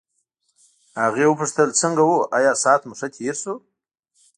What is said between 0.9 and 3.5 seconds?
هغې وپوښتل څنګه وو آیا ساعت مو ښه تېر